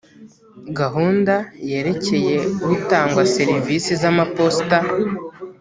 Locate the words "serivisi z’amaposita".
3.35-4.77